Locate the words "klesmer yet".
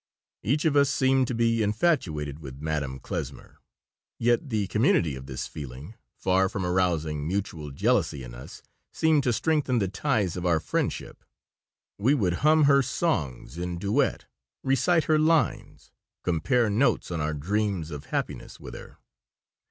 2.99-4.49